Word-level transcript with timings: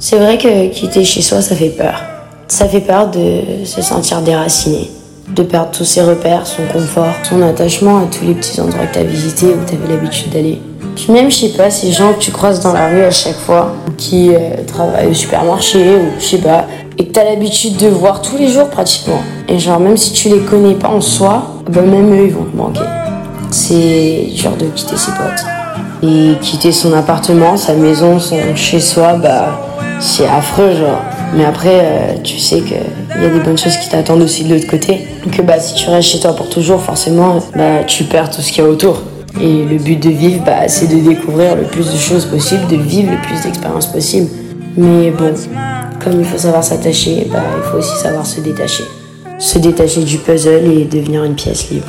C'est 0.00 0.16
vrai 0.16 0.38
que 0.38 0.68
quitter 0.68 1.04
chez 1.04 1.22
soi, 1.22 1.42
ça 1.42 1.56
fait 1.56 1.70
peur. 1.70 2.00
Ça 2.46 2.68
fait 2.68 2.80
peur 2.80 3.10
de 3.10 3.64
se 3.64 3.82
sentir 3.82 4.20
déraciné, 4.22 4.88
de 5.34 5.42
perdre 5.42 5.72
tous 5.72 5.84
ses 5.84 6.02
repères, 6.02 6.46
son 6.46 6.62
confort, 6.72 7.14
son 7.24 7.42
attachement 7.42 7.98
à 7.98 8.02
tous 8.04 8.24
les 8.24 8.34
petits 8.34 8.60
endroits 8.60 8.86
que 8.86 8.94
tu 8.94 8.98
as 9.00 9.04
visités 9.04 9.46
où 9.46 9.58
tu 9.66 9.74
avais 9.74 9.92
l'habitude 9.94 10.30
d'aller. 10.30 10.60
Puis 10.94 11.12
même, 11.12 11.30
je 11.32 11.36
sais 11.36 11.48
pas, 11.48 11.68
ces 11.70 11.90
gens 11.90 12.12
que 12.12 12.20
tu 12.20 12.30
croises 12.30 12.60
dans 12.60 12.72
la 12.72 12.88
rue 12.88 13.02
à 13.02 13.10
chaque 13.10 13.38
fois, 13.38 13.74
ou 13.88 13.90
qui 13.96 14.32
euh, 14.32 14.64
travaillent 14.68 15.10
au 15.10 15.14
supermarché, 15.14 15.96
ou 15.96 16.20
je 16.20 16.24
sais 16.24 16.38
pas, 16.38 16.66
et 16.96 17.06
que 17.06 17.12
tu 17.12 17.18
as 17.18 17.24
l'habitude 17.24 17.76
de 17.76 17.88
voir 17.88 18.22
tous 18.22 18.36
les 18.36 18.48
jours 18.48 18.68
pratiquement. 18.70 19.20
Et 19.48 19.58
genre, 19.58 19.80
même 19.80 19.96
si 19.96 20.12
tu 20.12 20.28
les 20.28 20.40
connais 20.40 20.74
pas 20.74 20.88
en 20.88 21.00
soi, 21.00 21.42
bah 21.68 21.82
même 21.82 22.14
eux, 22.14 22.26
ils 22.26 22.32
vont 22.32 22.44
te 22.44 22.56
manquer. 22.56 22.86
C'est 23.50 24.28
dur 24.32 24.52
de 24.56 24.66
quitter 24.66 24.96
ses 24.96 25.10
potes. 25.10 25.44
Et 26.04 26.38
quitter 26.40 26.70
son 26.70 26.92
appartement, 26.92 27.56
sa 27.56 27.74
maison, 27.74 28.20
son 28.20 28.54
chez-soi, 28.54 29.14
bah 29.14 29.58
c'est 30.00 30.26
affreux, 30.26 30.74
genre. 30.74 31.02
Mais 31.34 31.44
après, 31.44 31.80
euh, 31.82 32.14
tu 32.22 32.38
sais 32.38 32.60
qu'il 32.60 33.22
y 33.22 33.24
a 33.24 33.28
des 33.28 33.40
bonnes 33.40 33.58
choses 33.58 33.76
qui 33.76 33.88
t'attendent 33.88 34.22
aussi 34.22 34.44
de 34.44 34.54
l'autre 34.54 34.66
côté. 34.66 35.06
Que 35.30 35.42
bah, 35.42 35.58
si 35.60 35.74
tu 35.74 35.88
restes 35.90 36.08
chez 36.08 36.20
toi 36.20 36.34
pour 36.34 36.48
toujours, 36.48 36.80
forcément, 36.80 37.38
bah, 37.54 37.84
tu 37.86 38.04
perds 38.04 38.30
tout 38.30 38.40
ce 38.40 38.52
qu'il 38.52 38.64
y 38.64 38.66
a 38.66 38.70
autour. 38.70 39.02
Et 39.40 39.64
le 39.64 39.78
but 39.78 40.02
de 40.02 40.10
vivre, 40.10 40.42
bah, 40.44 40.68
c'est 40.68 40.86
de 40.86 41.00
découvrir 41.00 41.56
le 41.56 41.64
plus 41.64 41.92
de 41.92 41.98
choses 41.98 42.24
possible, 42.24 42.66
de 42.68 42.76
vivre 42.76 43.12
le 43.12 43.18
plus 43.18 43.40
d'expériences 43.42 43.86
possible. 43.86 44.28
Mais 44.76 45.10
bon, 45.10 45.34
comme 46.02 46.20
il 46.20 46.24
faut 46.24 46.38
savoir 46.38 46.64
s'attacher, 46.64 47.28
bah, 47.30 47.42
il 47.56 47.70
faut 47.70 47.78
aussi 47.78 47.96
savoir 47.98 48.24
se 48.24 48.40
détacher. 48.40 48.84
Se 49.38 49.58
détacher 49.58 50.02
du 50.02 50.18
puzzle 50.18 50.64
et 50.64 50.84
devenir 50.84 51.24
une 51.24 51.34
pièce 51.34 51.70
libre. 51.70 51.86